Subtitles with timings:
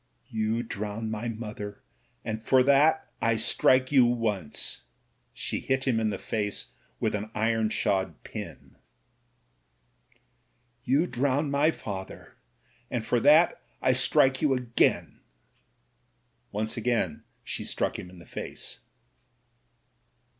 [0.31, 1.83] "You drowned my mother,
[2.25, 4.85] and for that I strike you once."
[5.31, 8.77] She hit him in the face with an iron shod pin.
[10.83, 12.35] "You drowned my father,
[12.89, 15.19] and for that I strike you again.''
[16.51, 18.79] Once again she struck him in the face.